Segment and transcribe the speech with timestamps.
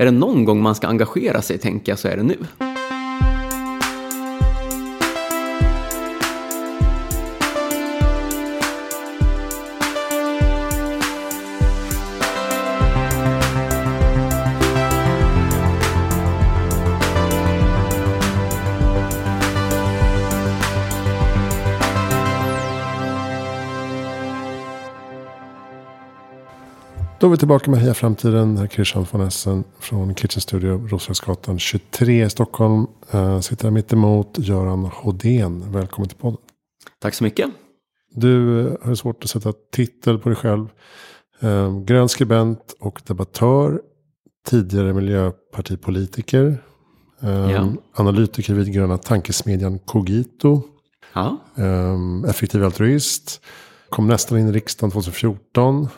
[0.00, 2.36] är det någon gång man ska engagera sig, tänker jag, så är det nu.
[27.20, 28.68] Då är vi tillbaka med Heja Framtiden.
[28.68, 32.86] Christian von Essen från Kitchen Studio, Roslagsgatan 23 i Stockholm.
[33.14, 35.72] Uh, sitter här mitt emot Göran Hodén.
[35.72, 36.38] Välkommen till podden.
[36.98, 37.50] Tack så mycket.
[38.14, 40.68] Du eh, har svårt att sätta titel på dig själv.
[41.44, 43.80] Uh, grön skribent och debattör.
[44.46, 46.62] Tidigare miljöpartipolitiker.
[47.20, 47.72] Ja.
[47.94, 50.62] Analytiker vid gröna tankesmedjan Cogito.
[51.12, 51.36] Ja.
[51.54, 53.40] Um, effektiv altruist.
[53.88, 55.88] Kom nästan in i riksdagen 2014.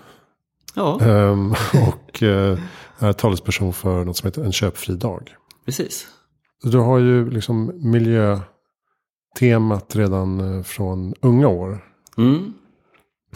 [0.75, 0.99] Ja.
[1.03, 1.51] Um,
[1.89, 2.59] och uh,
[2.99, 5.35] är talesperson för något som heter En köpfri dag.
[5.65, 6.07] Precis.
[6.63, 11.85] Du har ju liksom miljötemat redan eh, från unga år.
[12.19, 12.52] Mm.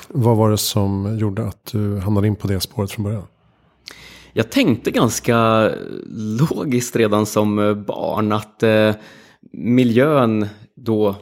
[0.08, 3.26] Vad var det som gjorde att du hamnade in på det spåret från början?
[4.32, 5.70] Jag tänkte ganska
[6.40, 8.94] logiskt redan som eh, barn att eh,
[9.52, 11.16] miljön då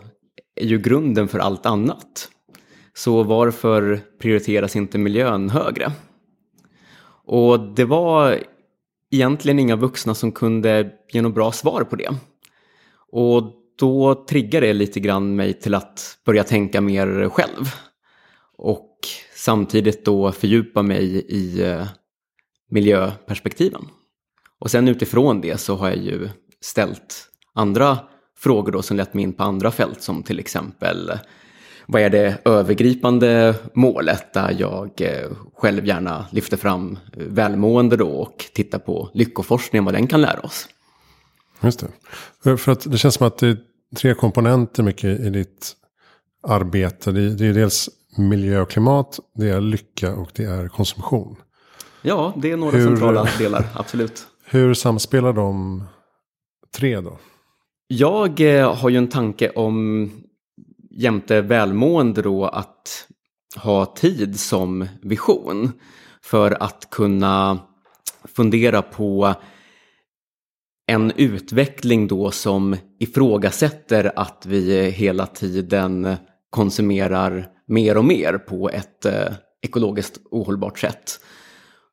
[0.60, 2.28] är ju grunden för allt annat.
[2.94, 5.92] Så varför prioriteras inte miljön högre?
[7.26, 8.44] Och det var
[9.10, 12.10] egentligen inga vuxna som kunde ge något bra svar på det.
[13.12, 17.74] Och då triggade det lite grann mig till att börja tänka mer själv.
[18.56, 18.98] Och
[19.36, 21.86] samtidigt då fördjupa mig i eh,
[22.70, 23.84] miljöperspektiven.
[24.58, 26.28] Och sen utifrån det så har jag ju
[26.60, 27.98] ställt andra
[28.36, 31.12] frågor då som lett mig in på andra fält som till exempel
[31.86, 38.44] vad är det övergripande målet där jag eh, själv gärna lyfter fram välmående då och
[38.54, 40.68] tittar på lyckoforskning, vad den kan lära oss.
[41.60, 41.84] Just
[42.42, 42.56] det.
[42.56, 43.56] För att det känns som att det är
[43.96, 45.72] tre komponenter mycket i ditt
[46.46, 47.12] arbete.
[47.12, 51.36] Det är dels miljö och klimat, det är lycka och det är konsumtion.
[52.02, 54.26] Ja, det är några hur, centrala delar, absolut.
[54.46, 55.84] Hur samspelar de
[56.76, 57.18] tre då?
[57.86, 60.10] Jag eh, har ju en tanke om
[60.96, 63.08] jämte välmående då att
[63.56, 65.72] ha tid som vision
[66.22, 67.58] för att kunna
[68.24, 69.34] fundera på
[70.86, 76.16] en utveckling då som ifrågasätter att vi hela tiden
[76.50, 81.20] konsumerar mer och mer på ett eh, ekologiskt ohållbart sätt.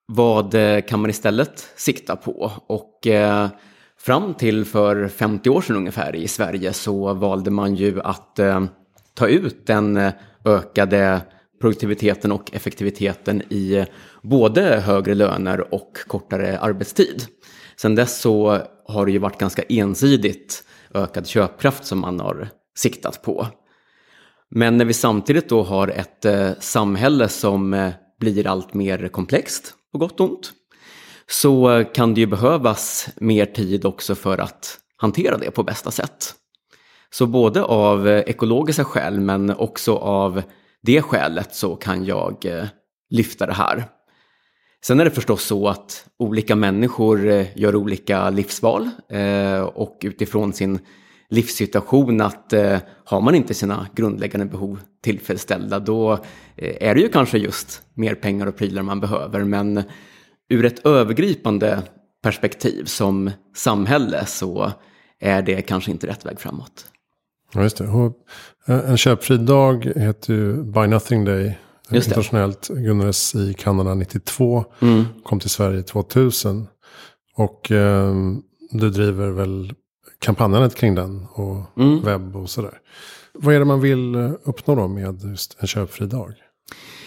[0.06, 2.52] Vad eh, kan man istället sikta på?
[2.68, 3.50] Och eh,
[3.98, 8.40] fram till för 50 år sedan ungefär i Sverige så valde man ju att
[9.14, 10.14] ta ut den eh,
[10.46, 11.22] ökade
[11.62, 13.86] produktiviteten och effektiviteten i eh,
[14.22, 17.26] både högre löner och kortare arbetstid.
[17.76, 20.64] Sen dess så har det ju varit ganska ensidigt
[20.94, 23.48] ökad köpkraft som man har siktat på.
[24.50, 29.98] Men när vi samtidigt då har ett eh, samhälle som blir allt mer komplext, på
[29.98, 30.52] gott och ont,
[31.30, 36.36] så kan det ju behövas mer tid också för att hantera det på bästa sätt.
[37.14, 40.42] Så både av eh, ekologiska skäl men också av
[40.82, 42.66] det skälet så kan jag eh,
[43.10, 43.86] lyfta det här.
[44.86, 48.90] Sen är det förstås så att olika människor eh, gör olika livsval
[49.74, 50.80] och utifrån sin
[51.30, 52.54] livssituation att
[53.06, 56.18] har man inte sina grundläggande behov tillfredsställda då
[56.56, 59.84] är det ju kanske just mer pengar och prylar man behöver men
[60.50, 61.82] ur ett övergripande
[62.24, 64.72] perspektiv som samhälle så
[65.20, 66.86] är det kanske inte rätt väg framåt.
[67.54, 67.84] Ja, just det.
[68.68, 71.44] Eh, en köpfri dag heter ju Buy Nothing Day.
[71.44, 71.56] Just
[71.90, 71.98] det.
[71.98, 74.66] Internationellt grundades i Kanada 92.
[74.82, 75.06] Mm.
[75.24, 76.68] Kom till Sverige 2000.
[77.36, 78.14] Och eh,
[78.72, 79.74] du driver väl
[80.20, 82.02] kampanjandet kring den och mm.
[82.04, 82.74] webb och sådär.
[83.34, 86.34] Vad är det man vill eh, uppnå då med just en köpfri dag?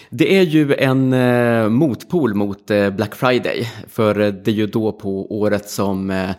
[0.09, 3.71] Det är ju en eh, motpol mot eh, Black Friday.
[3.87, 6.29] För det är ju då på året som eh,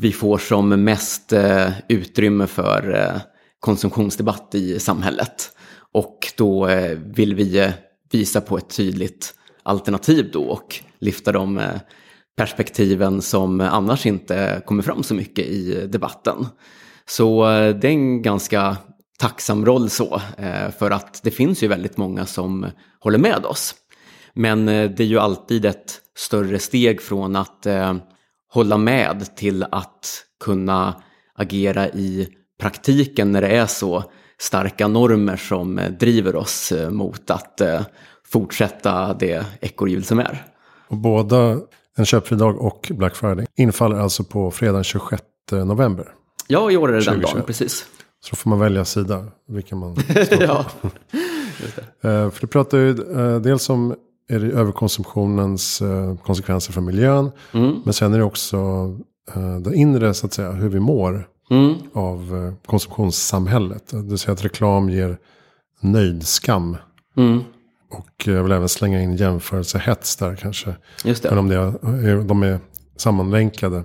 [0.00, 3.20] vi får som mest eh, utrymme för eh,
[3.60, 5.52] konsumtionsdebatt i samhället.
[5.92, 7.70] Och då eh, vill vi eh,
[8.12, 11.80] visa på ett tydligt alternativ då och lyfta de eh,
[12.36, 16.46] perspektiven som annars inte kommer fram så mycket i debatten.
[17.06, 18.76] Så det är en ganska
[19.18, 20.20] tacksam roll så,
[20.78, 22.66] för att det finns ju väldigt många som
[23.00, 23.74] håller med oss.
[24.34, 27.66] Men det är ju alltid ett större steg från att
[28.52, 31.02] hålla med till att kunna
[31.34, 32.28] agera i
[32.58, 34.04] praktiken när det är så
[34.40, 37.80] starka normer som driver oss eh, mot att eh,
[38.26, 40.44] fortsätta det ekorrhjul som är.
[40.88, 41.60] Och båda
[41.96, 43.46] en köpfri dag och Black Friday.
[43.56, 46.08] Infaller alltså på fredag 26 november.
[46.46, 47.86] Ja, i år är det den dagen, precis.
[48.20, 49.96] Så får man välja sida, vilken man
[50.26, 50.66] står ja.
[50.80, 50.88] på.
[52.08, 53.94] Eh, för du pratar ju eh, dels om
[54.28, 57.30] är det överkonsumtionens eh, konsekvenser för miljön.
[57.52, 57.80] Mm.
[57.84, 58.58] Men sen är det också
[59.64, 61.74] det inre, så att säga, hur vi mår mm.
[61.92, 63.88] av konsumtionssamhället.
[63.88, 65.18] Det vill säga att reklam ger
[65.80, 66.76] nöjdskam.
[67.16, 67.40] Mm.
[67.90, 70.74] Och jag vill även slänga in jämförelsehets där kanske.
[71.04, 71.28] Just det.
[71.28, 72.60] Men om det är, de är
[72.96, 73.82] sammanlänkade.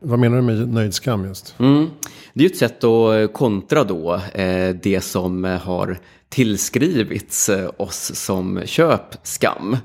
[0.00, 1.54] Vad menar du med nöjdskam just?
[1.58, 1.86] Mm.
[2.34, 8.14] Det är ju ett sätt att kontra då eh, det som har tillskrivits eh, oss
[8.14, 9.76] som köpskam.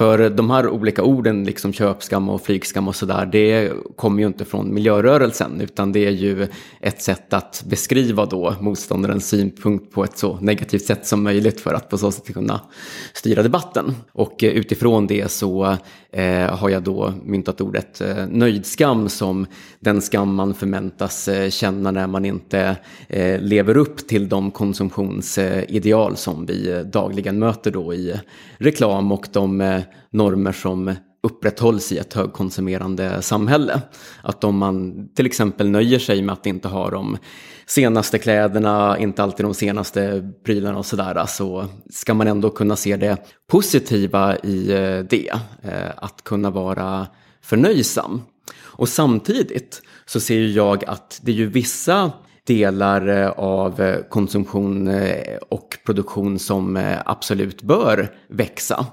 [0.00, 4.44] För de här olika orden, liksom köpskam och flygskam och sådär, det kommer ju inte
[4.44, 6.46] från miljörörelsen, utan det är ju
[6.80, 11.74] ett sätt att beskriva då motståndarens synpunkt på ett så negativt sätt som möjligt för
[11.74, 12.60] att på så sätt kunna
[13.14, 13.94] styra debatten.
[14.12, 15.76] Och eh, utifrån det så
[16.12, 19.46] eh, har jag då myntat ordet eh, nöjdskam som
[19.80, 22.76] den skam man förväntas eh, känna när man inte
[23.08, 28.14] eh, lever upp till de konsumtionsideal som vi eh, dagligen möter då i
[28.58, 33.80] reklam och de eh, normer som upprätthålls i ett högkonsumerande samhälle.
[34.22, 37.16] Att om man till exempel nöjer sig med att inte ha de
[37.66, 42.96] senaste kläderna, inte alltid de senaste prylarna och sådär, så ska man ändå kunna se
[42.96, 43.16] det
[43.50, 45.32] positiva i eh, det.
[45.62, 47.06] Eh, att kunna vara
[47.42, 48.22] förnöjsam.
[48.60, 52.12] Och samtidigt så ser jag att det är ju vissa
[52.46, 54.90] delar eh, av konsumtion
[55.48, 58.86] och produktion som absolut bör växa.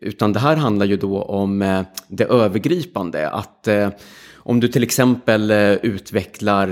[0.00, 3.30] Utan det här handlar ju då om eh, det övergripande.
[3.30, 3.88] Att eh,
[4.36, 6.70] om du till exempel eh, utvecklar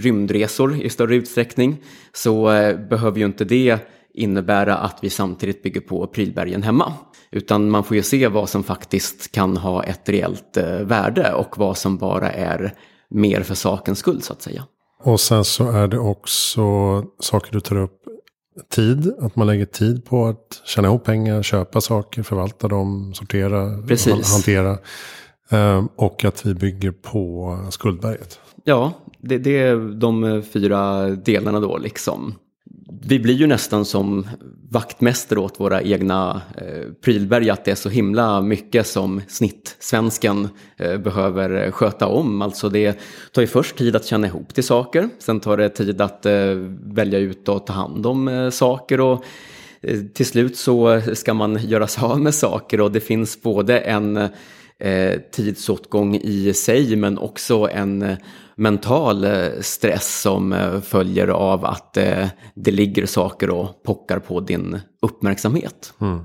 [0.00, 1.76] rymdresor i större utsträckning
[2.12, 2.44] så
[2.90, 3.78] behöver ju inte det
[4.14, 6.92] innebära att vi samtidigt bygger på prylbergen hemma.
[7.30, 11.78] Utan man får ju se vad som faktiskt kan ha ett reellt värde och vad
[11.78, 12.74] som bara är
[13.10, 14.64] mer för sakens skull så att säga.
[15.04, 16.62] Och sen så är det också
[17.20, 18.07] saker du tar upp
[18.68, 19.12] tid.
[19.20, 24.32] Att man lägger tid på att tjäna ihop pengar, köpa saker, förvalta dem, sortera, Precis.
[24.32, 24.78] hantera.
[25.50, 28.40] Ehm, och att vi bygger på skuldberget.
[28.64, 32.34] Ja, det, det är de fyra delarna då liksom
[33.02, 34.26] vi blir ju nästan som
[34.70, 40.98] vaktmästare åt våra egna eh, prylberg att det är så himla mycket som snittsvensken eh,
[40.98, 42.42] behöver sköta om.
[42.42, 42.98] Alltså det
[43.32, 46.54] tar ju först tid att känna ihop till saker, sen tar det tid att eh,
[46.82, 49.24] välja ut och ta hand om eh, saker och
[49.80, 53.78] eh, till slut så ska man göra sig av med saker och det finns både
[53.78, 54.28] en
[54.80, 58.16] eh, tidsåtgång i sig men också en
[58.58, 64.40] mental eh, stress som eh, följer av att eh, det ligger saker och pockar på
[64.40, 65.94] din uppmärksamhet.
[66.00, 66.20] Mm.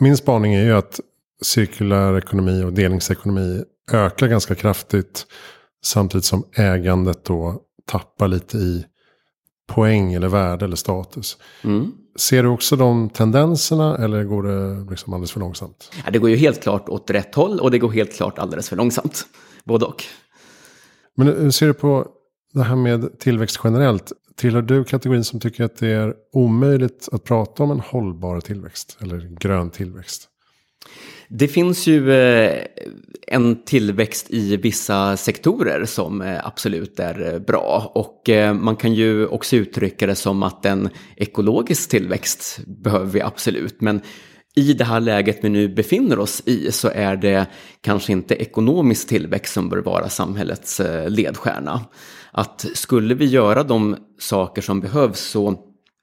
[0.00, 1.00] Min spaning är ju att
[1.42, 3.62] cirkulär ekonomi och delningsekonomi
[3.92, 5.26] ökar ganska kraftigt.
[5.84, 8.84] Samtidigt som ägandet då tappar lite i
[9.68, 11.36] poäng eller värde eller status.
[11.64, 11.92] Mm.
[12.16, 15.92] Ser du också de tendenserna eller går det liksom alldeles för långsamt?
[16.04, 18.68] Ja, det går ju helt klart åt rätt håll och det går helt klart alldeles
[18.68, 19.26] för långsamt.
[19.64, 20.04] Både och.
[21.16, 22.06] Men hur ser du på
[22.52, 24.12] det här med tillväxt generellt?
[24.36, 28.98] Tillhör du kategorin som tycker att det är omöjligt att prata om en hållbar tillväxt
[29.00, 30.28] eller grön tillväxt?
[31.34, 32.64] Det finns ju eh,
[33.26, 39.26] en tillväxt i vissa sektorer som eh, absolut är eh, bra och man kan ju
[39.26, 44.00] också uttrycka det som att en ekologisk tillväxt behöver vi absolut men
[44.54, 47.46] i det här läget vi nu befinner oss i så är det
[47.80, 51.80] kanske inte ekonomisk tillväxt som bör vara samhällets ledstjärna.
[52.32, 55.54] Att skulle vi göra de saker som behövs så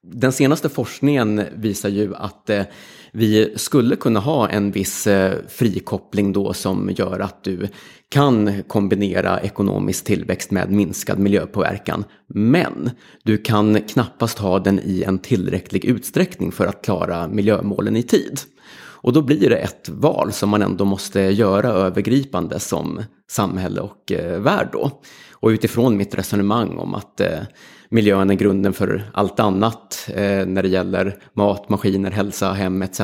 [0.03, 2.49] den senaste forskningen visar ju att
[3.11, 7.67] vi skulle kunna ha en viss eh, frikoppling då som gör att du
[8.09, 12.03] kan kombinera ekonomisk tillväxt med minskad miljöpåverkan.
[12.27, 12.91] Men
[13.23, 18.39] du kan knappast ha den i en tillräcklig utsträckning för att klara miljömålen i tid.
[19.01, 24.11] Och då blir det ett val som man ändå måste göra övergripande som samhälle och
[24.11, 24.91] eh, värld då.
[25.31, 27.39] Och utifrån mitt resonemang om att eh,
[27.89, 33.01] miljön är grunden för allt annat eh, när det gäller mat, maskiner, hälsa, hem etc.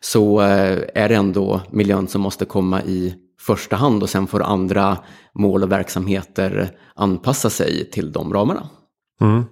[0.00, 4.42] Så eh, är det ändå miljön som måste komma i första hand och sen får
[4.42, 4.98] andra
[5.34, 8.68] mål och verksamheter anpassa sig till de ramarna.
[9.20, 9.44] Mm.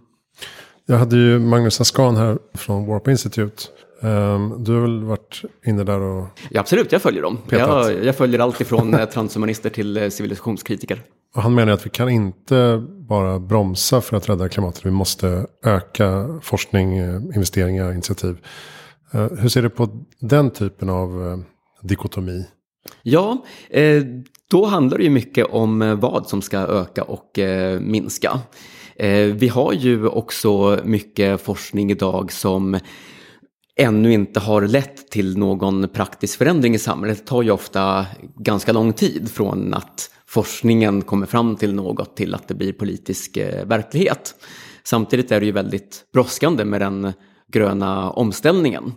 [0.86, 3.62] Jag hade ju Magnus Askan här från Warp Institute.
[4.00, 6.26] Um, du har väl varit inne där och...
[6.50, 7.38] Ja, absolut, jag följer dem.
[7.48, 11.02] Jag, jag, följer allt ifrån eh, transhumanister till eh, civilisationskritiker.
[11.34, 14.86] Och han menar att vi kan inte bara bromsa för att rädda klimatet.
[14.86, 18.36] Vi måste öka forskning, eh, investeringar, initiativ.
[19.12, 21.38] Eh, hur ser du på den typen av eh,
[21.82, 22.46] dikotomi?
[23.02, 23.44] Ja,
[24.50, 27.38] då handlar det ju mycket om vad som ska öka och
[27.80, 28.40] minska.
[29.34, 32.78] Vi har ju också mycket forskning idag som
[33.76, 37.18] ännu inte har lett till någon praktisk förändring i samhället.
[37.18, 42.34] Det tar ju ofta ganska lång tid från att forskningen kommer fram till något till
[42.34, 44.34] att det blir politisk eh, verklighet.
[44.84, 47.12] Samtidigt är det ju väldigt brådskande med den
[47.52, 48.92] gröna omställningen.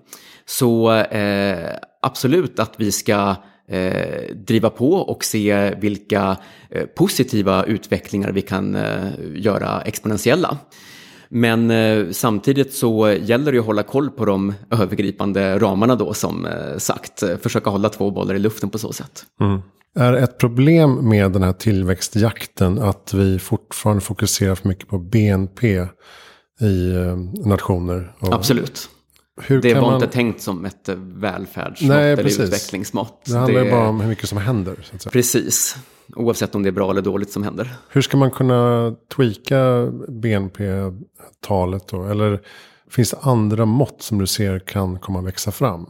[0.45, 3.35] Så eh, absolut att vi ska
[3.67, 6.37] eh, driva på och se vilka
[6.69, 10.57] eh, positiva utvecklingar vi kan eh, göra exponentiella.
[11.29, 16.45] Men eh, samtidigt så gäller det att hålla koll på de övergripande ramarna då som
[16.45, 17.23] eh, sagt.
[17.41, 19.25] Försöka hålla två bollar i luften på så sätt.
[19.41, 19.61] Mm.
[19.99, 25.87] Är ett problem med den här tillväxtjakten att vi fortfarande fokuserar för mycket på BNP
[26.61, 27.17] i eh,
[27.47, 28.15] nationer?
[28.19, 28.89] Absolut.
[29.41, 29.93] Hur det var man...
[29.93, 32.39] inte tänkt som ett välfärdsmått Nej, eller precis.
[32.39, 33.21] utvecklingsmått.
[33.25, 33.71] Det handlar det...
[33.71, 34.75] bara om hur mycket som händer.
[35.11, 35.77] Precis,
[36.15, 37.75] oavsett om det är bra eller dåligt som händer.
[37.89, 42.03] Hur ska man kunna tweaka BNP-talet då?
[42.03, 42.41] Eller
[42.89, 45.85] finns det andra mått som du ser kan komma växa fram?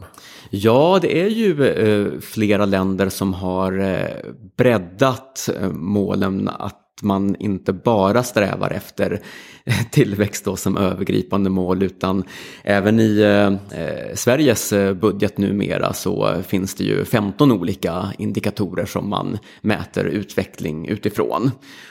[0.50, 7.36] Ja, det är ju eh, flera länder som har eh, breddat eh, målen att man
[7.38, 9.20] inte bara strävar efter
[9.90, 12.24] tillväxt då som övergripande mål utan
[12.62, 19.08] även i eh, Sveriges eh, budget numera så finns det ju 15 olika indikatorer som
[19.08, 21.50] man mäter utveckling utifrån.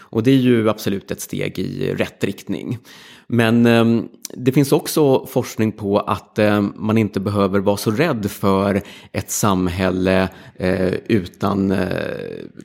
[0.10, 2.78] Och det är ju absolut ett steg i rätt riktning.
[3.28, 8.32] Men eh, det finns också forskning på att eh, man inte behöver vara så rädd
[8.32, 11.88] för ett samhälle eh, utan eh,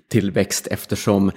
[0.09, 1.31] tillväxt eftersom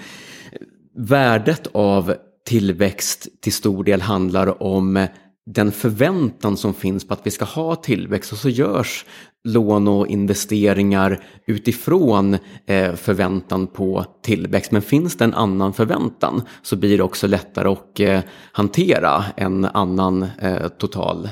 [0.95, 5.07] värdet av tillväxt till stor del handlar om
[5.45, 9.05] den förväntan som finns på att vi ska ha tillväxt och så görs
[9.43, 14.71] lån och investeringar utifrån eh, förväntan på tillväxt.
[14.71, 18.19] Men finns det en annan förväntan så blir det också lättare att eh,
[18.51, 21.29] hantera en annan eh, total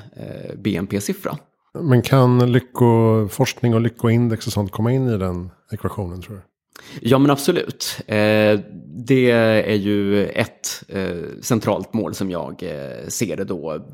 [0.58, 1.38] BNP-siffra.
[1.80, 6.42] Men kan lyckoforskning och lyckoindex och sånt komma in i den ekvationen tror du?
[7.02, 7.98] Ja men absolut.
[8.08, 8.60] Eh,
[9.08, 13.86] det är ju ett eh, centralt mål som jag eh, ser det då.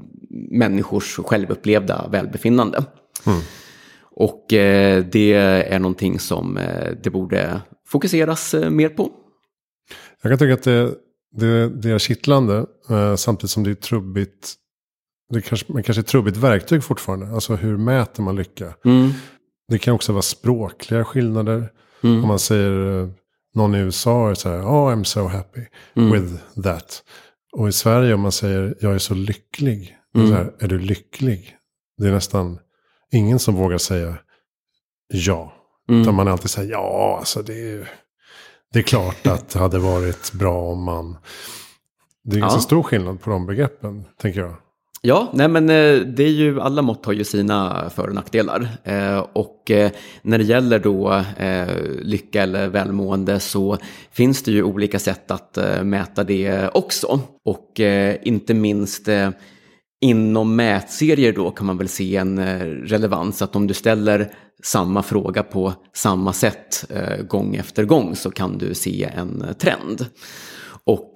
[0.51, 2.85] Människors självupplevda välbefinnande.
[3.25, 3.39] Mm.
[4.01, 6.59] Och det är någonting som
[7.03, 9.11] det borde fokuseras mer på.
[10.21, 10.93] Jag kan tycka att det,
[11.31, 12.65] det, det är kittlande
[13.17, 14.53] samtidigt som det är trubbigt.
[15.33, 17.27] Det kanske, men kanske är trubbigt verktyg fortfarande.
[17.27, 18.73] Alltså hur mäter man lycka?
[18.85, 19.09] Mm.
[19.67, 21.69] Det kan också vara språkliga skillnader.
[22.03, 22.21] Mm.
[22.21, 23.09] Om man säger eh,
[23.55, 25.61] någon i USA är så här, oh I'm so happy
[25.95, 26.11] mm.
[26.11, 27.03] with that.
[27.51, 29.97] Och i Sverige om man säger, jag är så lycklig.
[30.15, 30.27] Mm.
[30.27, 31.55] Så här, är du lycklig?
[31.97, 32.59] Det är nästan
[33.11, 34.17] ingen som vågar säga
[35.13, 35.53] ja.
[35.89, 36.01] Mm.
[36.01, 37.91] Utan man alltid säger, ja alltså det är,
[38.73, 41.17] det är klart att det hade varit bra om man...
[42.23, 42.61] Det är ganska ja.
[42.61, 44.55] stor skillnad på de begreppen, tänker jag.
[45.01, 48.67] Ja, nej men eh, det är ju, alla mått har ju sina för och nackdelar.
[48.83, 49.91] Eh, och eh,
[50.21, 51.67] när det gäller då eh,
[52.01, 53.77] lycka eller välmående så
[54.11, 57.19] finns det ju olika sätt att mäta det också.
[57.45, 57.79] Och
[58.21, 59.09] inte minst
[60.01, 62.39] inom mätserier då kan man väl se en
[62.85, 64.31] relevans att om du ställer
[64.63, 66.85] samma fråga på samma sätt
[67.27, 70.05] gång efter gång så kan du se en trend.
[70.83, 71.11] Och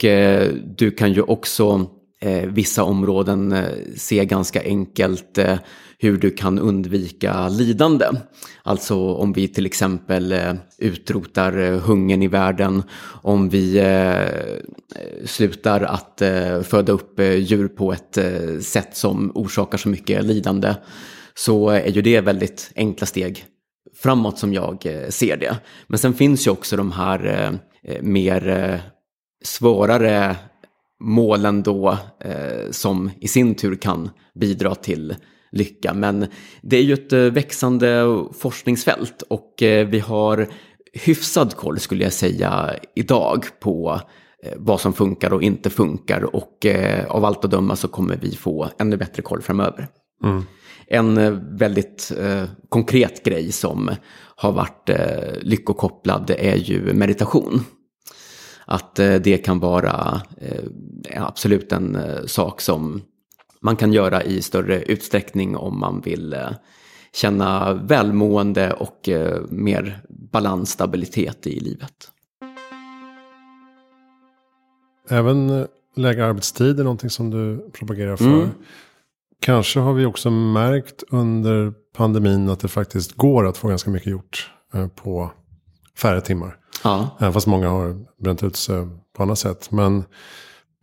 [0.77, 1.87] du kan ju också
[2.24, 3.65] Eh, vissa områden eh,
[3.96, 5.58] se ganska enkelt eh,
[6.00, 8.06] hur du kan undvika lidande.
[8.63, 12.84] Alltså om vi till exempel eh, utrotar eh, hungern i världen,
[13.22, 13.84] om vi
[15.25, 16.22] slutar att
[16.63, 18.18] föda upp djur på ett
[18.62, 20.75] sätt som orsakar så mycket lidande,
[21.36, 23.46] så är ju det väldigt enkla steg
[23.96, 25.58] framåt som jag ser det.
[25.88, 27.51] Men sen finns ju också de här
[28.01, 28.82] mer
[29.44, 30.36] svårare
[31.03, 35.15] målen då eh, som i sin tur kan bidra till
[35.51, 35.93] lycka.
[35.93, 36.25] Men
[36.62, 40.48] det är ju ett eh, växande forskningsfält och eh, vi har
[40.93, 44.00] hyfsad koll skulle jag säga idag på
[44.43, 48.17] eh, vad som funkar och inte funkar och eh, av allt att döma så kommer
[48.22, 49.88] vi få ännu bättre koll framöver.
[50.24, 50.43] Mm.
[50.88, 52.12] En eh, väldigt
[52.69, 53.91] konkret grej som
[54.36, 54.89] har varit
[55.41, 57.62] lyckokopplad är ju meditation
[58.65, 63.01] att eh, det kan vara eh, absolut en eh, sak som
[63.62, 66.36] man kan göra i större utsträckning om man vill
[67.13, 69.10] känna välmående och
[69.50, 72.12] mer balans, stabilitet i livet.
[75.10, 78.25] Även lägre arbetstid är någonting som du propagerar för.
[78.25, 78.50] Mm.
[79.39, 84.12] Kanske har vi också märkt under pandemin att det faktiskt går att få ganska mycket
[84.12, 84.51] gjort
[84.96, 85.32] på
[85.98, 86.58] färre timmar.
[86.84, 87.18] Ja.
[87.20, 88.88] Även fast många har bränt ut sig
[89.18, 89.72] på annat sätt.
[89.72, 90.03] Men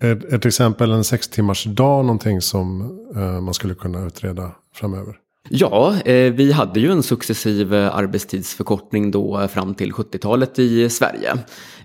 [0.02, 4.52] är, är till exempel en sex timmars dag någonting som eh, man skulle kunna utreda
[4.74, 5.16] framöver?
[5.48, 11.32] Ja, eh, vi hade ju en successiv eh, arbetstidsförkortning då fram till 70-talet i Sverige.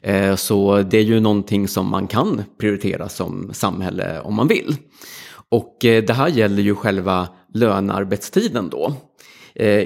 [0.01, 4.75] Eh, så det är ju någonting som man kan prioritera som samhälle om man vill.
[5.49, 8.93] Och det här gäller ju själva lönearbetstiden då.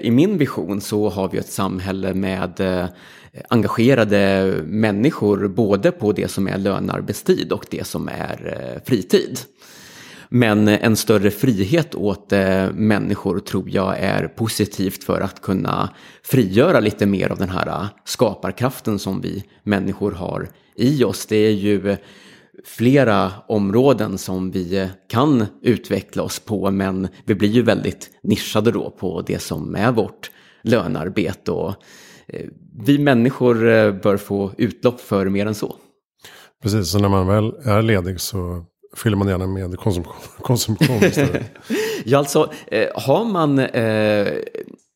[0.01, 2.61] I min vision så har vi ett samhälle med
[3.31, 9.39] Eh, engagerade människor både på det som är lönearbetstid och det som är eh, fritid.
[10.29, 12.31] Men eh, en större frihet åt
[12.73, 15.89] människor tror jag är positivt för att kunna
[16.23, 21.25] frigöra lite mer av den här skaparkraften som vi människor har i oss.
[21.25, 21.97] Det är ju
[22.65, 28.89] flera områden som vi kan utveckla oss på men vi blir ju väldigt nischade då
[28.89, 30.31] på det som är vårt
[30.63, 31.75] lönarbete och
[32.85, 33.55] vi människor
[33.91, 35.75] bör få utlopp för mer än så.
[36.63, 41.51] Precis, så när man väl är ledig så fyller man gärna med konsumtion, konsumtion istället.
[42.05, 44.27] ja, alltså eh, har man eh,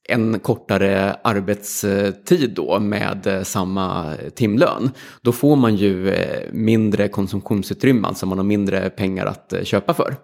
[0.10, 8.08] en kortare arbetstid då med eh, samma timlön, då får man ju eh, mindre konsumtionsutrymme,
[8.08, 10.16] alltså man har mindre pengar att eh, köpa för.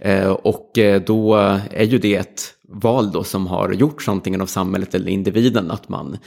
[0.00, 0.70] Eh, och
[1.06, 1.34] då
[1.70, 2.42] är ju det ett
[2.72, 6.18] val då som har gjorts antingen av samhället eller individen, att man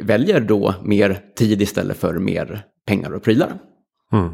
[0.00, 3.58] väljer då mer tid istället för mer pengar och prylar.
[4.12, 4.30] Mm.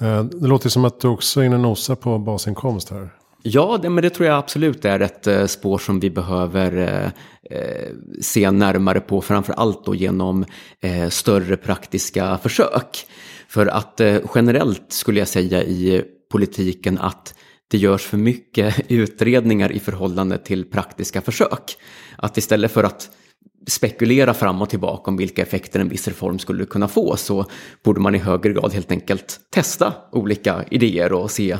[0.00, 3.10] Eh, det låter som att du också är inne och nosar på basinkomst här.
[3.42, 7.58] Ja, det, men det tror jag absolut är ett eh, spår som vi behöver eh,
[7.58, 7.88] eh,
[8.20, 10.44] se närmare på, framför allt då genom
[10.80, 13.06] eh, större praktiska försök.
[13.48, 17.34] För att eh, generellt skulle jag säga i politiken att
[17.72, 21.76] det görs för mycket utredningar i förhållande till praktiska försök.
[22.16, 23.10] Att istället för att
[23.66, 27.46] spekulera fram och tillbaka om vilka effekter en viss reform skulle kunna få så
[27.84, 31.56] borde man i högre grad helt enkelt testa olika idéer och se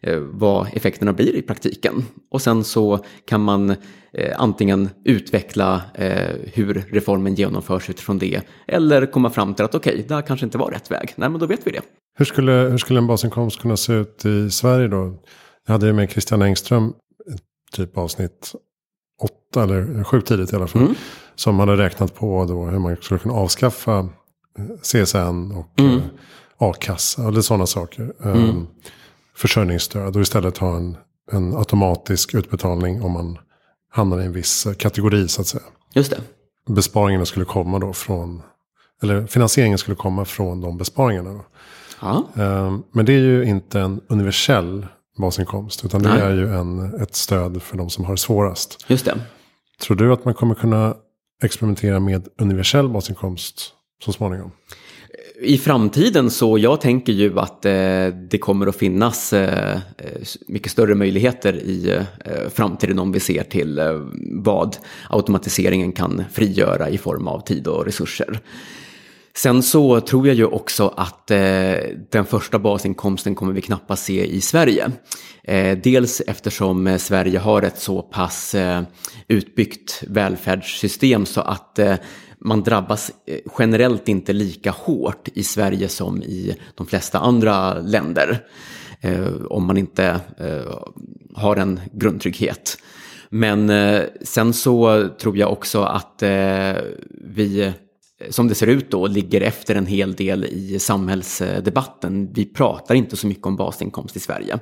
[0.00, 2.04] eh, vad effekterna blir i praktiken.
[2.30, 3.70] Och sen så kan man
[4.12, 9.92] eh, antingen utveckla eh, hur reformen genomförs utifrån det eller komma fram till att okej,
[9.92, 11.12] okay, det här kanske inte var rätt väg.
[11.16, 11.82] Nej, men då vet vi det.
[12.18, 15.14] Hur skulle, hur skulle en basinkomst kunna se ut i Sverige då?
[15.66, 16.94] Jag hade ju med Christian Engström
[17.72, 18.54] typ avsnitt
[19.20, 20.82] åtta eller sjukt tidigt i alla fall.
[20.82, 20.94] Mm.
[21.34, 24.08] Som hade räknat på då hur man skulle kunna avskaffa
[24.58, 25.96] eh, CSN och mm.
[25.96, 26.02] eh,
[26.58, 28.12] a-kassa eller sådana saker.
[28.24, 28.48] Mm.
[28.48, 28.66] Um,
[29.36, 30.96] försörjningsstöd och istället ha en,
[31.32, 33.38] en automatisk utbetalning om man
[33.90, 35.62] hamnar i en viss kategori så att säga.
[35.94, 36.20] Just det.
[36.68, 38.42] Besparingarna skulle komma då från,
[39.02, 41.32] eller finansieringen skulle komma från de besparingarna.
[41.32, 41.44] Då.
[42.00, 42.28] Ja.
[42.34, 44.86] Um, men det är ju inte en universell
[45.18, 45.84] basinkomst.
[45.84, 46.20] Utan det Nej.
[46.20, 48.84] är ju en, ett stöd för de som har det svårast.
[48.88, 49.20] Just det.
[49.80, 50.94] Tror du att man kommer kunna
[51.42, 53.72] experimentera med universell basinkomst
[54.04, 54.50] så småningom?
[55.40, 59.78] I framtiden så jag tänker ju att eh, det kommer att finnas eh,
[60.46, 63.92] mycket större möjligheter i eh, framtiden om vi ser till eh,
[64.30, 64.76] vad
[65.10, 68.40] automatiseringen kan frigöra i form av tid och resurser.
[69.36, 71.74] Sen så tror jag ju också att eh,
[72.10, 74.90] den första basinkomsten kommer vi knappast se i Sverige.
[75.44, 78.82] Eh, dels eftersom eh, Sverige har ett så pass eh,
[79.28, 81.94] utbyggt välfärdssystem så att eh,
[82.38, 88.46] man drabbas eh, generellt inte lika hårt i Sverige som i de flesta andra länder.
[89.00, 90.20] Eh, om man inte
[91.34, 92.78] har en grundtrygghet.
[93.30, 93.72] Men
[94.22, 96.22] sen så tror jag också att
[97.34, 97.72] vi
[98.30, 102.32] som det ser ut då, ligger efter en hel del i samhällsdebatten.
[102.32, 104.58] Vi pratar inte så mycket om basinkomst i Sverige.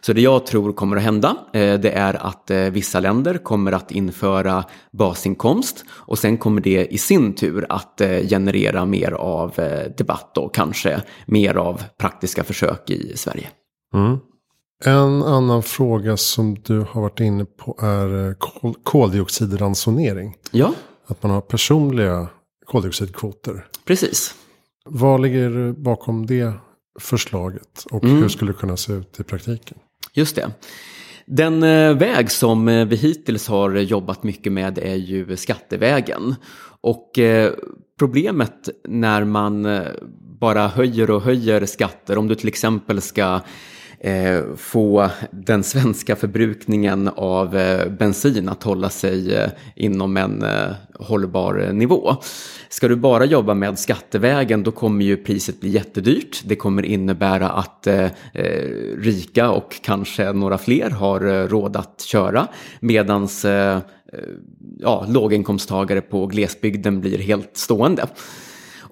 [0.00, 3.72] Så det jag tror kommer att hända, eh, det är att eh, vissa länder kommer
[3.72, 9.52] att införa basinkomst och sen kommer det i sin tur att eh, generera mer av
[9.96, 13.48] debatt och kanske mer av praktiska försök i Sverige.
[13.94, 14.18] Mm.
[14.84, 18.34] En annan fråga som du har varit inne på är
[18.82, 20.36] koldioxidransonering.
[20.50, 20.72] Ja.
[21.06, 22.28] Att man har personliga
[22.70, 23.66] koldioxidkvoter.
[23.84, 24.34] Precis.
[24.84, 26.52] Vad ligger bakom det
[27.00, 28.16] förslaget och mm.
[28.16, 29.78] hur skulle det kunna se ut i praktiken?
[30.12, 30.50] Just det.
[31.26, 36.34] Den eh, väg som eh, vi hittills har jobbat mycket med är ju skattevägen.
[36.80, 37.52] Och eh,
[37.98, 39.66] problemet när man
[40.40, 43.40] bara höjer och höjer skatter, om du till exempel ska
[44.02, 50.72] Eh, få den svenska förbrukningen av eh, bensin att hålla sig eh, inom en eh,
[50.98, 52.16] hållbar nivå.
[52.68, 56.42] Ska du bara jobba med skattevägen då kommer ju priset bli jättedyrt.
[56.44, 62.00] Det kommer innebära att eh, eh rika och kanske några fler har eh, råd att
[62.00, 62.48] köra
[62.80, 63.46] medans
[64.78, 68.06] ja, låginkomsttagare på glesbygden blir helt stående.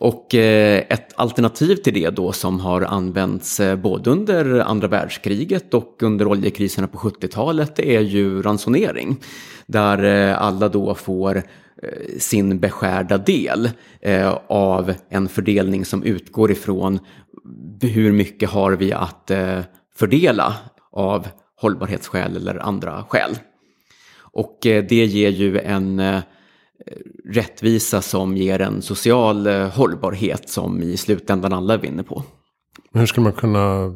[0.00, 5.74] Och eh, ett alternativ till det då som har använts eh, både under andra världskriget
[5.74, 9.16] och under oljekriserna på 70-talet är ju ransonering.
[9.66, 11.42] Där eh, alla då får
[12.18, 13.70] sin beskärda del
[14.46, 16.98] av en fördelning som utgår ifrån
[17.80, 19.30] hur mycket har vi att
[19.94, 20.54] fördela
[20.92, 23.30] av hållbarhetsskäl eller andra skäl.
[24.38, 26.20] Och det ger ju en eh,
[27.24, 32.22] rättvisa som ger en social eh, hållbarhet som i slutändan alla vinner på.
[32.92, 33.94] Men hur ska man kunna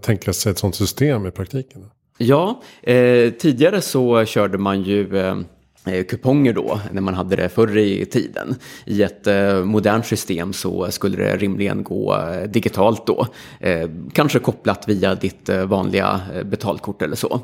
[0.00, 1.90] tänka sig ett sådant system i praktiken?
[2.18, 5.36] Ja, eh, tidigare så körde man ju eh,
[5.84, 8.54] Eh, kuponger då, när man hade det förr i tiden.
[8.84, 13.26] I ett eh, modernt system så skulle det rimligen gå eh, digitalt då.
[13.60, 17.40] Eh, kanske kopplat via ditt eh, vanliga eh, betalkort eller så.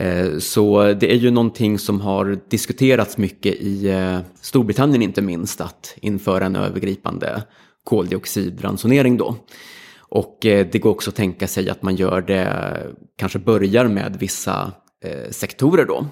[0.00, 5.60] Eh, så det är ju någonting som har diskuterats mycket i eh, Storbritannien inte minst,
[5.60, 7.42] att införa en övergripande
[7.84, 9.36] koldioxidransonering då.
[9.98, 12.76] Och eh, det går också att tänka sig att man gör det,
[13.16, 14.72] kanske börjar med vissa
[15.30, 16.06] sektorer då.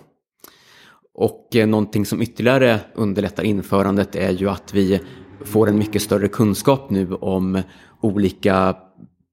[1.15, 5.01] Och någonting som ytterligare underlättar införandet är ju att vi
[5.45, 7.63] får en mycket större kunskap nu om
[8.01, 8.77] olika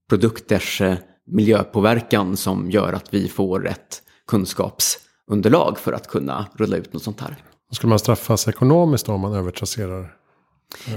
[0.10, 0.82] produkters
[1.28, 7.22] miljöpåverkan som gör att vi får ett kunskapsunderlag för att kunna rulla ut något sånt
[7.22, 7.36] här.
[7.72, 10.16] Skulle man straffas ekonomiskt om man övertrasserar?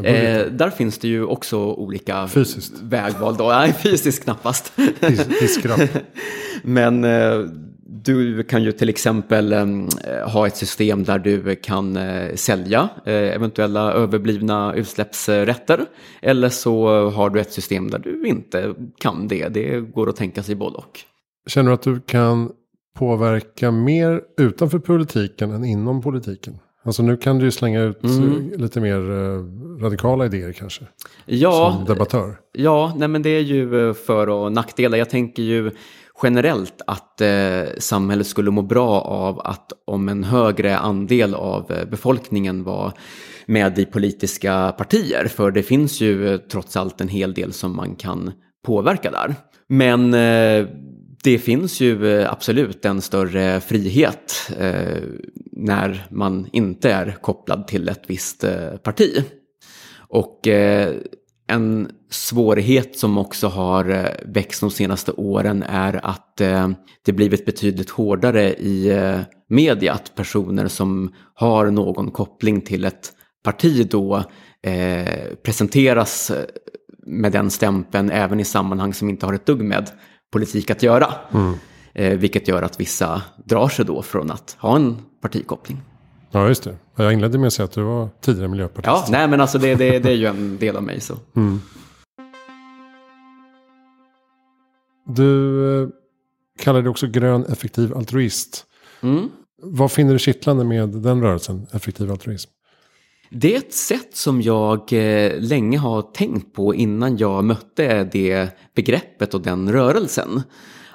[0.03, 2.73] Eh, där finns det ju också olika fysiskt.
[2.83, 3.37] vägval.
[3.37, 3.49] Då.
[3.49, 4.73] Nej, fysiskt knappast.
[6.63, 7.39] Men eh,
[8.07, 9.67] du kan ju till exempel eh,
[10.29, 15.87] ha ett system där du kan eh, sälja eh, eventuella överblivna utsläppsrätter.
[16.23, 19.49] Eller så har du ett system där du inte kan det.
[19.49, 21.01] Det går att tänka sig både och.
[21.47, 22.51] Känner du att du kan
[22.97, 26.59] påverka mer utanför politiken än inom politiken?
[26.85, 28.53] Alltså nu kan du ju slänga ut mm.
[28.57, 29.01] lite mer
[29.81, 30.85] radikala idéer kanske.
[31.25, 32.39] Ja, som debattör.
[32.53, 34.99] Ja, nej men det är ju för och nackdelar.
[34.99, 35.71] Jag tänker ju
[36.23, 41.89] generellt att eh, samhället skulle må bra av att om en högre andel av eh,
[41.89, 42.93] befolkningen var
[43.47, 45.25] med i politiska partier.
[45.29, 48.33] För det finns ju eh, trots allt en hel del som man kan
[48.67, 49.35] påverka där.
[49.69, 50.67] Men eh,
[51.27, 55.03] det finns ju eh, absolut en större frihet eh,
[55.53, 59.25] när man inte är kopplad till ett visst eh, parti.
[60.09, 60.95] Och eh,
[61.49, 66.69] en svårighet som också har växt de senaste åren är att eh,
[67.05, 73.13] det blivit betydligt hårdare i eh, media att personer som har någon koppling till ett
[73.45, 74.25] parti då
[75.43, 76.33] presenteras
[77.07, 79.91] med den stämpeln även i sammanhang som inte har ett dugg med
[80.37, 81.15] politik att göra.
[81.35, 82.19] Mm.
[82.19, 85.81] vilket gör att vissa drar sig då från att ha en partikoppling.
[86.31, 86.77] Ja, just det.
[86.97, 88.87] Jag inledde med att säga att du var tidigare miljöpartist.
[88.87, 91.15] Ja, nej men alltså det, det, det är ju en del av mig så.
[91.37, 91.61] Mm.
[95.07, 95.89] Du eh,
[96.59, 98.67] kallar dig också grön effektiv altruist.
[99.01, 99.29] Mm.
[99.63, 102.51] Vad finner du kittlande med den rörelsen, effektiv altruism?
[103.31, 108.49] Det är ett sätt som jag eh, länge har tänkt på innan jag mötte det
[108.75, 110.43] begreppet och den rörelsen.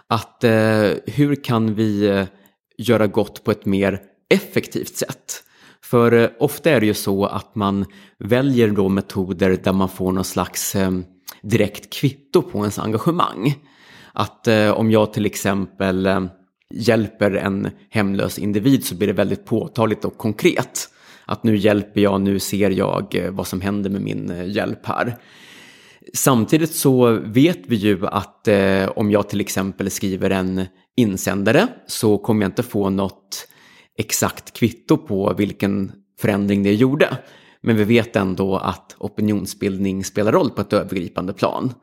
[0.07, 2.25] Att eh, hur kan vi eh,
[2.77, 5.43] göra gott på ett mer effektivt sätt.
[5.83, 7.85] För eh, ofta är det ju så att man
[8.17, 10.91] väljer då metoder där man får någon slags eh,
[11.41, 13.55] direkt kvitto på ens engagemang.
[14.13, 16.21] Att eh, om jag till exempel eh,
[16.73, 20.89] hjälper en hemlös individ så blir det väldigt påtagligt och konkret.
[21.31, 24.85] Att nu hjälper jag, nu ser jag eh, vad som händer med min eh, hjälp
[24.85, 25.17] här.
[26.13, 30.65] Samtidigt så vet vi ju att eh, om jag till exempel skriver en
[30.97, 33.47] insändare så kommer jag inte få något
[33.97, 37.17] exakt kvitto på vilken förändring det gjorde.
[37.61, 41.73] Men vi vet ändå att opinionsbildning spelar roll på ett övergripande plan.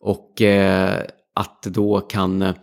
[0.00, 1.02] Och eh,
[1.34, 2.54] att det då kan eh,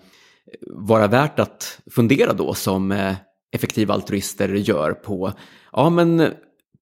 [0.67, 3.15] vara värt att fundera då som eh,
[3.55, 5.31] effektiva altruister gör på,
[5.71, 6.31] ja men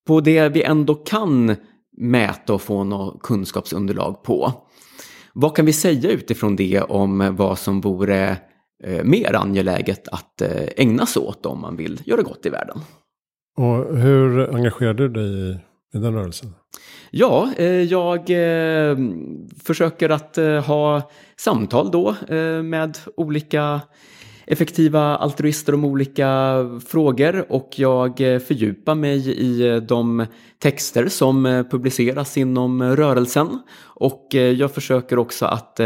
[0.08, 1.56] på det vi ändå kan
[1.98, 4.52] mäta och få något kunskapsunderlag på.
[5.34, 8.38] Vad kan vi säga utifrån det om vad som vore
[8.84, 12.80] Eh, mer angeläget att eh, ägna sig åt om man vill göra gott i världen.
[13.58, 15.58] Och hur engagerar du dig i,
[15.94, 16.54] i den rörelsen?
[17.12, 18.30] Ja, eh, jag
[19.64, 22.16] försöker att ha samtal då
[22.64, 23.82] med olika
[24.46, 26.56] effektiva altruister om olika
[26.88, 30.26] frågor och jag fördjupar mig i de
[30.60, 35.80] texter som publiceras inom rörelsen och jag försöker också att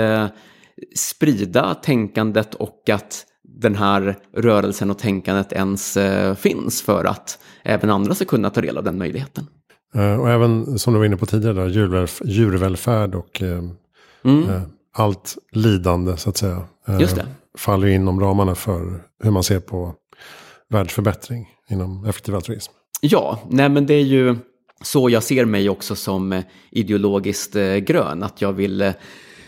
[0.95, 7.89] sprida tänkandet och att den här rörelsen och tänkandet ens eh, finns för att även
[7.89, 9.47] andra ska kunna ta del av den möjligheten.
[9.95, 13.63] Eh, och även som du var inne på tidigare, djurvälf djurvälfärd och eh,
[14.23, 14.49] mm.
[14.49, 14.61] eh,
[14.93, 16.61] allt lidande så att säga.
[16.87, 17.25] Eh, Just det.
[17.57, 19.93] Faller inom ramarna för hur man ser på
[20.69, 22.71] världsförbättring inom effektiv altruism.
[23.01, 24.35] Ja, nej men det är ju
[24.83, 26.41] så jag ser mig också som
[26.71, 28.23] ideologiskt grön.
[28.23, 28.93] Att jag vill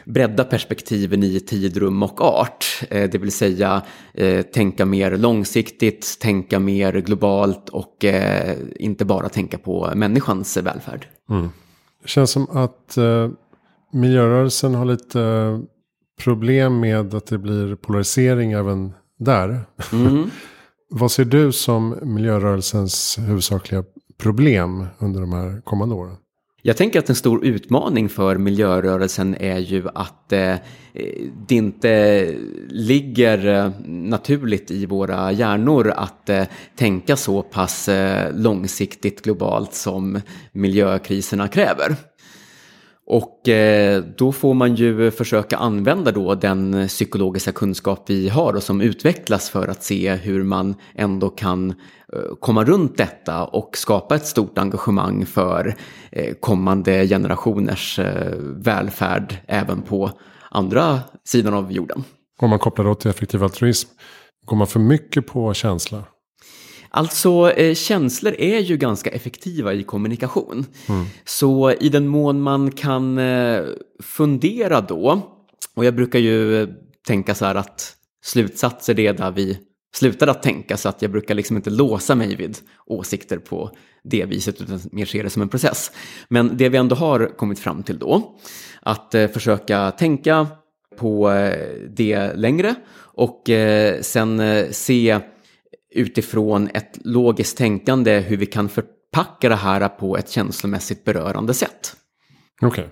[0.10, 2.66] bredda perspektiven i tid, rum och art.
[2.90, 3.82] Eh, det vill säga
[4.14, 11.08] eh, tänka mer långsiktigt, tänka mer globalt och eh, inte bara tänka på människans välfärd.
[11.30, 11.50] Mm.
[12.02, 12.98] Det känns som att
[13.94, 15.20] miljörörelsen har lite
[16.20, 19.60] problem med att det blir polarisering även där.
[19.94, 20.30] Mm.
[20.90, 23.84] Vad ser du som miljörörelsens huvudsakliga
[24.18, 26.16] problem under de här kommande åren?
[26.62, 30.56] Jag tänker att en stor utmaning för miljörörelsen är ju att eh,
[31.48, 32.26] det inte
[32.70, 36.44] ligger eh, naturligt i våra hjärnor att eh,
[36.76, 41.96] tänka så pass eh, långsiktigt globalt som miljökriserna kräver.
[43.10, 48.64] Och eh, då får man ju försöka använda då den psykologiska kunskap vi har och
[48.64, 54.16] som utvecklas för att se hur man ändå kan eh, komma runt detta och skapa
[54.16, 55.76] ett stort engagemang för
[56.12, 60.12] eh, kommande generationers eh, välfärd även på
[60.52, 62.04] andra sidan av jorden.
[62.40, 63.90] Om man kopplar då till effektiv altruism,
[64.46, 66.04] går man för mycket på känsla?
[66.90, 70.66] Alltså eh, känslor är ju ganska effektiva i kommunikation.
[70.90, 71.06] Mm.
[71.26, 73.64] Så i den mån man kan eh,
[74.04, 75.22] fundera då,
[75.76, 76.68] och jag brukar ju
[77.08, 79.58] tänka så här att slutsatser är där vi
[79.96, 83.72] slutar att tänka så att jag brukar liksom inte låsa mig vid åsikter på
[84.04, 85.92] det viset utan mer se det som en process.
[86.28, 88.38] Men det vi ändå har kommit fram till då,
[88.82, 90.48] att eh, försöka tänka
[90.98, 95.20] på eh, det längre och eh, sen eh, se
[95.92, 101.96] utifrån ett logiskt tänkande hur vi kan förpacka det här på ett känslomässigt berörande sätt.
[102.62, 102.68] Okej.
[102.68, 102.86] Okay.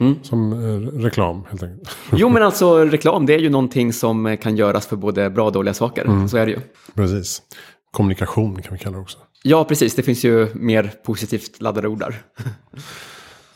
[0.00, 0.22] Mm.
[0.22, 1.96] Som eh, reklam helt enkelt.
[2.12, 5.52] jo men alltså reklam det är ju någonting som kan göras för både bra och
[5.52, 6.04] dåliga saker.
[6.04, 6.28] Mm.
[6.28, 6.60] Så är det ju.
[6.94, 7.42] Precis.
[7.90, 9.18] Kommunikation kan vi kalla det också.
[9.42, 12.22] Ja precis, det finns ju mer positivt laddade ord där.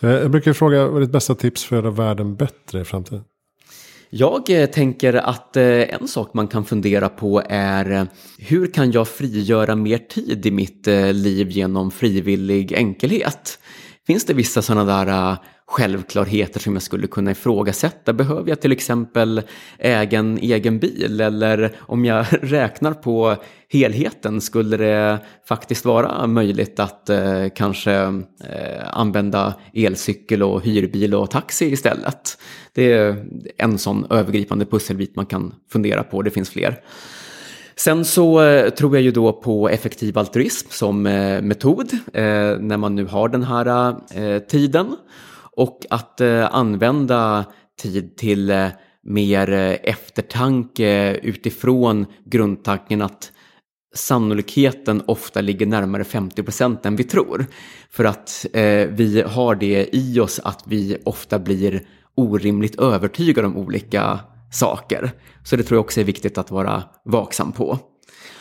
[0.01, 2.85] Eh, jag brukar fråga vad är ditt bästa tips för att göra världen bättre i
[2.85, 3.25] framtiden?
[4.11, 8.05] Jag eh, tänker att eh, en sak man kan fundera på är eh,
[8.39, 13.59] hur kan jag frigöra mer tid i mitt liv genom frivillig enkelhet?
[14.07, 15.37] Finns det vissa sådana där
[15.69, 18.13] självklarheter som jag skulle kunna ifrågasätta?
[18.13, 19.43] Behöver jag till exempel
[19.79, 21.21] äga en egen bil?
[21.21, 23.37] Eller om jag räknar på
[23.69, 31.31] helheten, skulle det faktiskt vara möjligt att eh, kanske eh, använda elcykel och hyrbil och
[31.31, 32.39] taxi istället?
[32.73, 33.27] Det är
[33.57, 36.81] en sån övergripande pusselbit man kan fundera på, det finns fler.
[37.79, 42.23] Sen så eh, tror jag ju då på effektiv altruism som eh, metod eh,
[42.61, 43.95] när man nu har den här
[44.41, 44.97] tiden.
[45.59, 47.45] Och att eh, använda
[47.83, 48.69] tid till eh,
[49.03, 53.33] mer eh, eftertanke utifrån grundtanken att
[53.95, 57.47] sannolikheten ofta ligger närmare 50 procent än vi tror.
[57.91, 61.83] För att eh, vi har det i oss att vi ofta blir
[62.15, 64.21] orimligt övertygade om olika
[64.53, 65.11] saker.
[65.45, 67.79] Så det tror jag också är viktigt att vara vaksam på.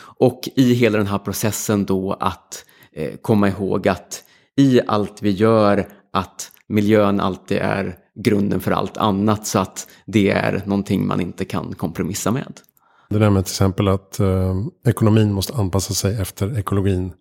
[0.00, 4.24] Och i hela den här processen då att eh, komma ihåg att
[4.56, 10.30] i allt vi gör att miljön alltid är grunden för allt annat så att det
[10.30, 12.52] är någonting man inte kan kompromissa med.
[13.08, 14.54] Det där med till exempel att eh,
[14.86, 17.12] ekonomin måste anpassa sig efter ekologin.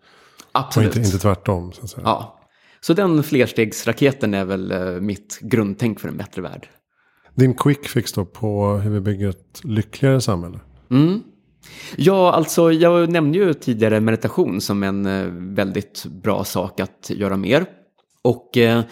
[0.52, 0.90] Absolut.
[0.90, 1.72] Och inte, inte tvärtom.
[1.72, 2.04] Så att säga.
[2.06, 2.40] Ja.
[2.80, 6.70] Så den flerstegsraketen är väl eh, mitt grundtänk för en bättre värld.
[7.36, 10.60] Din quick fix då på hur vi bygger ett lyckligare samhälle.
[10.92, 11.24] Mm.
[11.96, 17.38] Ja, alltså jag nämnde ju tidigare meditation som en eh, väldigt bra sak att göra
[17.38, 17.66] mer.
[18.22, 18.84] Och eh,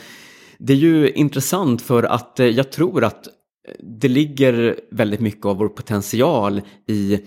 [0.59, 3.33] det är ju intressant för att eh, jag tror att eh,
[3.79, 7.19] det ligger väldigt mycket av vår potential i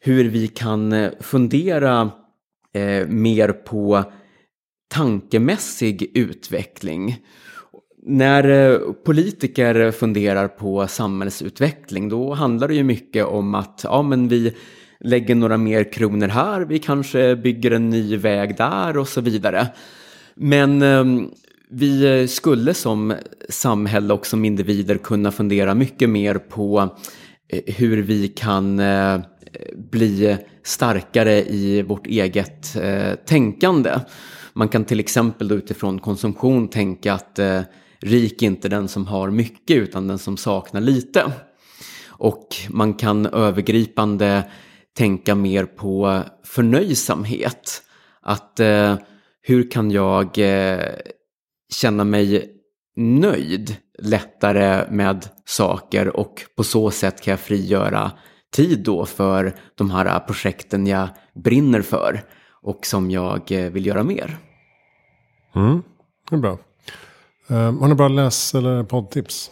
[0.00, 2.10] hur vi kan eh, fundera
[3.06, 4.04] mer på
[4.94, 7.18] tankemässig utveckling.
[8.02, 14.54] När politiker funderar på samhällsutveckling då handlar det ju mycket om att ja, men vi
[15.00, 19.66] lägger några mer kronor här, vi kanske bygger en ny väg där och så vidare.
[20.34, 21.30] Men ehm,
[21.70, 23.14] vi eh, skulle som
[23.48, 26.96] samhälle och som individer kunna fundera mycket mer på
[27.48, 29.20] eh, hur vi kan eh,
[29.76, 32.76] bli starkare i vårt eget
[33.26, 33.90] tänkande.
[34.52, 37.38] Man kan till exempel utifrån konsumtion tänka att
[38.00, 41.32] rik är inte den som har mycket utan den som saknar lite.
[42.08, 44.50] Och man kan övergripande
[44.96, 47.82] tänka mer på förnöjsamhet.
[48.20, 48.96] Att eh,
[49.42, 50.80] hur kan jag eh,
[51.72, 52.52] känna mig
[52.96, 58.12] nöjd lättare med saker och på så sätt kan jag frigöra
[58.52, 62.22] tid då för de här projekten jag brinner för
[62.62, 64.38] och som jag eh, vill göra mer.
[65.54, 65.82] Mm,
[66.30, 66.58] det är bra.
[67.48, 69.50] Um, har ni bra läs eller poddtips?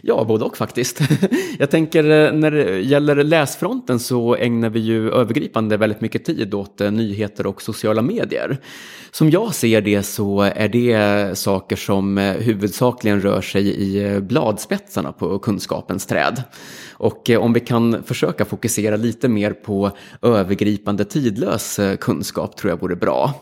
[0.00, 1.00] Ja, både och faktiskt.
[1.58, 6.54] Jag tänker eh, när det gäller läsfronten så ägnar vi ju övergripande väldigt mycket tid
[6.54, 8.58] åt eh, nyheter och sociala medier.
[9.10, 15.12] Som jag ser det så är det saker som eh, huvudsakligen rör sig i bladspetsarna
[15.12, 16.42] på kunskapens träd.
[16.92, 19.90] Och om vi kan försöka fokusera lite mer på
[20.22, 23.34] övergripande tidlös kunskap tror jag vore bra.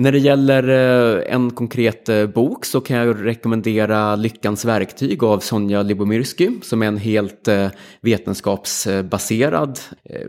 [0.00, 5.38] När det gäller eh, en konkret eh, bok så kan jag rekommendera Lyckans verktyg av
[5.38, 7.68] Sonja Libomirsky som är en helt eh,
[8.00, 9.78] vetenskapsbaserad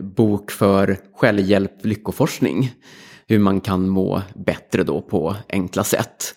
[0.00, 2.70] bok för självhjälp, lyckoforskning.
[3.28, 6.34] Hur man kan må bättre då på enkla sätt.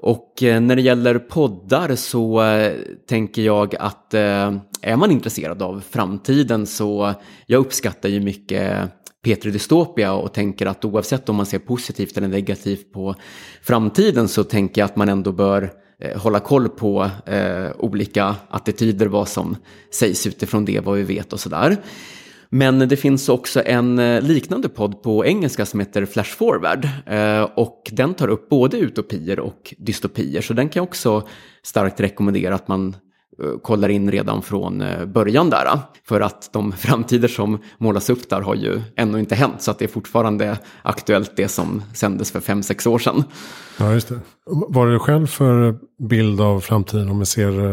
[0.00, 2.42] Och när det gäller poddar så
[3.08, 4.14] tänker jag att
[4.82, 7.14] är man intresserad av framtiden så
[7.46, 8.90] jag uppskattar ju mycket
[9.28, 13.14] Petri Dystopia och tänker att oavsett om man ser positivt eller negativt på
[13.62, 19.06] framtiden så tänker jag att man ändå bör eh, hålla koll på eh, olika attityder,
[19.06, 19.56] vad som
[19.94, 21.76] sägs utifrån det, vad vi vet och sådär.
[22.50, 27.42] Men det finns också en eh, liknande podd på engelska som heter Flash Forward eh,
[27.42, 31.28] och den tar upp både utopier och dystopier så den kan jag också
[31.62, 32.96] starkt rekommendera att man
[33.62, 35.78] kollar in redan från eh, början där.
[36.04, 39.78] För att de framtider som målas upp där har ju ännu inte hänt så att
[39.78, 43.24] det är fortfarande aktuellt det som sändes för fem sex år sedan.
[43.78, 44.20] Ja, just det.
[44.46, 47.72] Vad är det själv för bild av framtiden om vi ser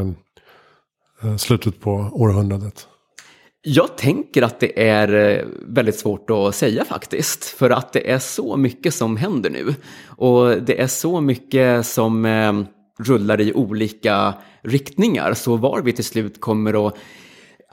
[1.23, 2.87] eh, slutet på århundradet?
[3.67, 7.45] Jag tänker att det är väldigt svårt att säga faktiskt.
[7.45, 9.75] För att det är så mycket som händer nu.
[10.07, 12.25] Och det är så mycket som
[12.99, 15.33] rullar i olika riktningar.
[15.33, 16.95] Så var vi till slut kommer att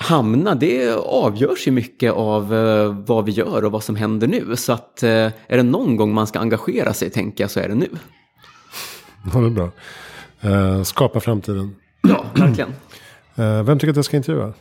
[0.03, 4.57] hamna, det avgörs ju mycket av eh, vad vi gör och vad som händer nu.
[4.57, 7.69] Så att eh, är det någon gång man ska engagera sig, tänker jag, så är
[7.69, 7.89] det nu.
[9.33, 9.71] Ja, det är bra.
[10.41, 11.77] Eh, skapa framtiden.
[12.03, 12.75] Ja, verkligen.
[13.67, 14.53] vem tycker att jag ska intervjua?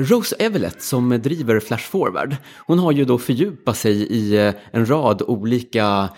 [0.00, 2.36] Rose Evelett som driver Flash Forward.
[2.66, 6.08] Hon har ju då fördjupat sig i en rad olika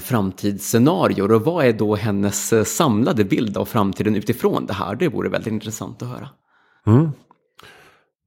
[0.00, 4.94] framtidsscenarier och vad är då hennes eh, samlade bild av framtiden utifrån det här?
[4.94, 6.28] Det vore väldigt intressant att höra.
[6.86, 7.10] Mm.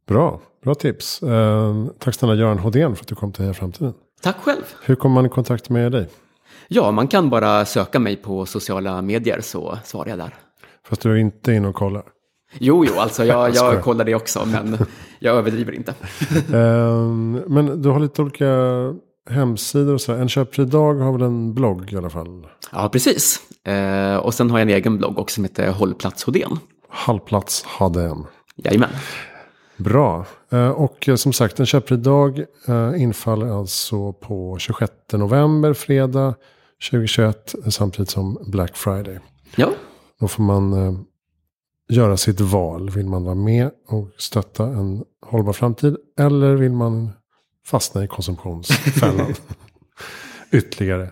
[0.08, 1.24] Bra, bra tips.
[1.24, 3.94] Eh, tack snälla Göran Hodén för att du kom till Heja Framtiden.
[4.22, 4.64] Tack själv.
[4.86, 6.08] Hur kommer man i kontakt med dig?
[6.68, 10.34] Ja, man kan bara söka mig på sociala medier så svarar jag där.
[10.88, 12.04] Fast du är inte inne och kollar?
[12.60, 14.78] Jo, jo, alltså jag, jag kollar det också, men
[15.20, 15.94] jag överdriver inte.
[16.58, 18.46] um, men du har lite olika
[19.30, 20.14] hemsidor och så.
[20.14, 22.48] En köpfri dag har väl en blogg i alla fall?
[22.72, 23.42] Ja, precis.
[23.64, 26.60] Eh, och sen har jag en egen blogg också som heter Hållplats Hodén.
[26.90, 28.26] Hållplats Hodén.
[28.56, 28.90] Jajamän.
[29.78, 30.26] Bra.
[30.52, 36.36] Eh, och som sagt en köpfri dag eh, infaller alltså på 26 november, fredag
[36.90, 39.20] 2021, samtidigt som Black Friday.
[39.56, 39.70] Ja.
[40.20, 40.94] Då får man eh,
[41.90, 42.90] göra sitt val.
[42.90, 45.96] Vill man vara med och stötta en hållbar framtid?
[46.20, 47.10] Eller vill man
[47.68, 49.34] fastna i konsumtionsfällan
[50.52, 51.10] ytterligare.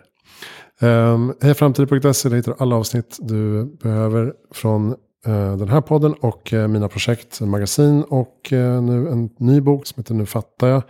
[0.81, 4.89] Ehm, um, Hejaframtid.se, där hittar du alla avsnitt du behöver från
[5.27, 9.87] uh, den här podden och uh, mina projekt, magasin och uh, nu en ny bok
[9.87, 10.83] som heter Nu fattar jag.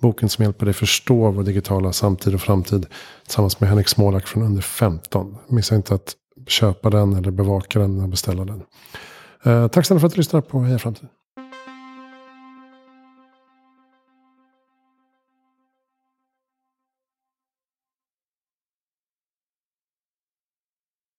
[0.00, 2.86] Boken som hjälper dig förstå vår digitala samtid och framtid
[3.24, 5.36] tillsammans med Henrik Smålak från under 15.
[5.48, 6.14] Missa inte att
[6.46, 8.62] köpa den eller bevaka den och beställa den.
[9.46, 11.08] Uh, tack snälla för att du lyssnar på Heja Framtid.